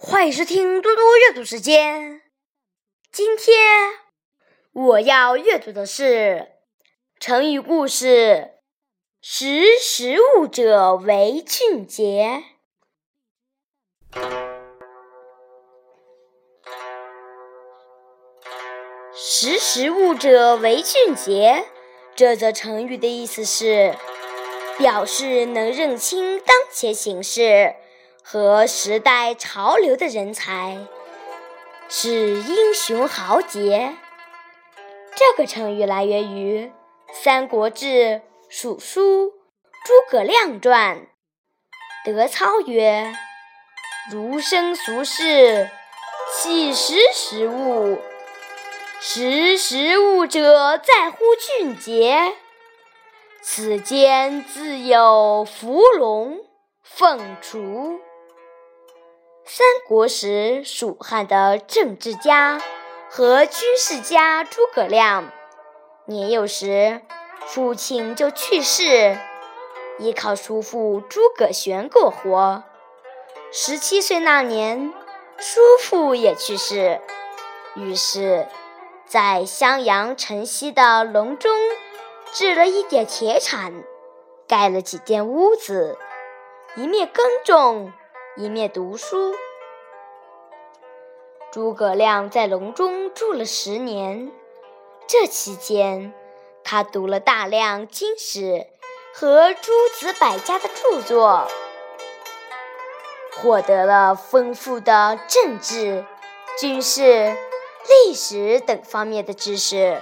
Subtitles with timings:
[0.00, 2.22] 欢迎收听嘟嘟阅读时间。
[3.10, 3.90] 今天
[4.70, 6.52] 我要阅读的是
[7.18, 8.60] 成语故事
[9.20, 12.44] “识时务者为俊杰”。
[19.12, 21.66] 识时务者为俊杰，
[22.14, 23.96] 这则成语的意思是
[24.78, 27.74] 表示能认清当前形势。
[28.30, 30.86] 和时代潮流的人才
[31.88, 33.96] 是英雄豪杰。
[35.16, 36.66] 这个成语来源于
[37.10, 37.86] 《三国志·
[38.50, 40.98] 蜀书·诸葛亮传》。
[42.04, 43.16] 德操曰
[44.12, 45.70] ：“儒生俗世，
[46.36, 47.98] 岂识时务？
[49.00, 52.34] 识时务者，在乎俊杰。
[53.40, 56.38] 此间自有伏龙
[56.82, 57.98] 凤雏。”
[59.50, 62.60] 三国时，蜀汉的政治家
[63.08, 65.32] 和军事家诸葛亮，
[66.04, 67.00] 年幼时
[67.46, 69.18] 父亲就去世，
[69.98, 72.62] 依靠叔父诸葛玄过活。
[73.50, 74.92] 十七岁那年，
[75.38, 77.00] 叔父也去世，
[77.74, 78.46] 于是，
[79.06, 81.50] 在襄阳城西的隆中
[82.32, 83.82] 置了一点铁铲，
[84.46, 85.96] 盖了几间屋子，
[86.76, 87.94] 一面耕种。
[88.36, 89.34] 一面读书。
[91.58, 94.30] 诸葛亮在隆中住了十年，
[95.08, 96.14] 这期间，
[96.62, 98.68] 他读了大量经史
[99.12, 101.48] 和诸子百家的著作，
[103.34, 106.06] 获得了丰富的政治、
[106.60, 107.36] 军事、
[108.06, 110.00] 历史等方面的知识。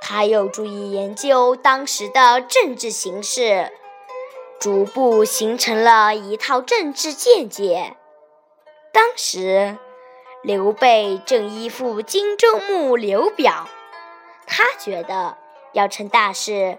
[0.00, 3.72] 他又注意研究当时的政治形势。
[4.60, 7.96] 逐步形成了一套政治见解。
[8.92, 9.76] 当时，
[10.42, 13.68] 刘备正依附荆州牧刘表，
[14.46, 15.36] 他觉得
[15.72, 16.78] 要成大事，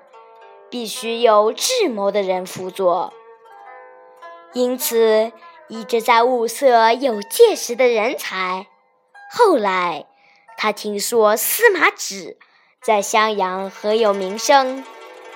[0.69, 3.13] 必须有智谋的人辅佐，
[4.53, 5.31] 因此
[5.67, 8.65] 一直在物色有见识的人才。
[9.31, 10.07] 后来，
[10.57, 12.37] 他听说司马旨
[12.81, 14.83] 在襄阳很有名声，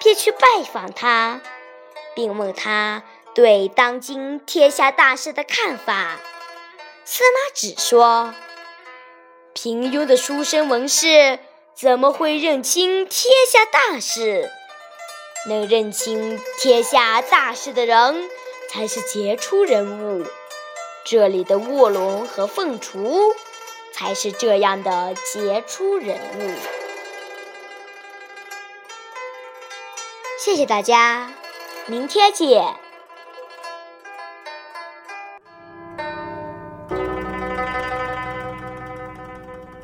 [0.02, 1.42] 便去拜访他。
[2.16, 3.04] 并问他
[3.36, 6.18] 对当今天下大事的看法。
[7.08, 8.34] 司马旨说
[9.54, 11.38] ：“平庸的书生文士
[11.76, 14.50] 怎么会认清天下大事？
[15.48, 18.28] 能认清天下大事的人
[18.72, 20.26] 才是杰出人物。
[21.06, 23.36] 这里的卧龙和凤雏
[23.94, 26.52] 才是这样的杰出人物。”
[30.40, 31.32] 谢谢大家。
[31.86, 32.84] 明天见。